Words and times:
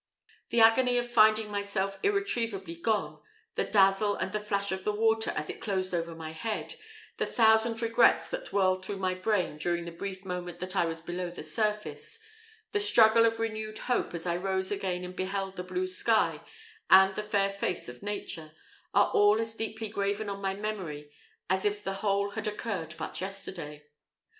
The 0.49 0.61
agony 0.61 0.97
of 0.97 1.07
finding 1.07 1.51
myself 1.51 1.99
irretrievably 2.01 2.77
gone 2.77 3.21
the 3.53 3.65
dazzle 3.65 4.15
and 4.15 4.31
the 4.31 4.39
flash 4.39 4.71
of 4.71 4.83
the 4.83 4.91
water 4.91 5.31
as 5.35 5.47
it 5.47 5.61
closed 5.61 5.93
over 5.93 6.15
my 6.15 6.31
head 6.31 6.73
the 7.17 7.27
thousand 7.27 7.83
regrets 7.83 8.27
that 8.31 8.51
whirled 8.51 8.83
through 8.83 8.97
my 8.97 9.13
brain 9.13 9.57
during 9.59 9.85
the 9.85 9.91
brief 9.91 10.25
moment 10.25 10.57
that 10.57 10.75
I 10.75 10.85
was 10.85 11.01
below 11.01 11.29
the 11.29 11.43
surface 11.43 12.17
the 12.71 12.79
struggle 12.79 13.27
of 13.27 13.37
renewed 13.39 13.77
hope 13.77 14.15
as 14.15 14.25
I 14.25 14.37
rose 14.37 14.71
again 14.71 15.03
and 15.03 15.15
beheld 15.15 15.55
the 15.55 15.63
blue 15.63 15.85
sky 15.85 16.41
and 16.89 17.13
the 17.13 17.21
fair 17.21 17.51
face 17.51 17.87
of 17.87 18.01
nature, 18.01 18.53
are 18.95 19.11
all 19.13 19.39
as 19.39 19.53
deeply 19.53 19.87
graven 19.87 20.29
on 20.29 20.41
my 20.41 20.55
memory 20.55 21.11
as 21.47 21.63
if 21.63 21.83
the 21.83 21.93
whole 22.01 22.31
had 22.31 22.47
occurred 22.47 22.95
but 22.97 23.21
yesterday. 23.21 23.85